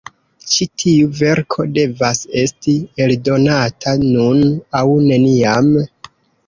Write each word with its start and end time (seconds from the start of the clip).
Ĉi 0.53 0.67
tiu 0.83 1.09
verko 1.19 1.67
devas 1.75 2.23
esti 2.45 2.75
eldonata 3.07 3.97
nun 4.09 4.45
aŭ 4.83 4.87
neniam. 5.11 5.73